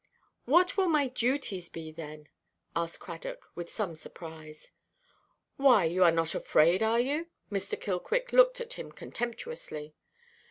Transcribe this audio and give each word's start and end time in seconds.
"What 0.45 0.77
will 0.77 0.87
my 0.89 1.09
duties 1.09 1.69
be, 1.69 1.91
then?" 1.91 2.27
asked 2.75 2.99
Cradock, 2.99 3.51
with 3.53 3.69
some 3.69 3.93
surprise. 3.93 4.71
"Why, 5.57 5.85
you 5.85 6.03
are 6.03 6.09
not 6.11 6.33
afraid, 6.33 6.81
are 6.81 6.99
you?" 6.99 7.27
Mr. 7.51 7.79
Killquick 7.79 8.33
looked 8.33 8.59
at 8.59 8.73
him 8.73 8.91
contemptuously. 8.91 9.93